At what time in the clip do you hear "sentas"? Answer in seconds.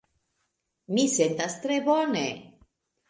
1.17-1.59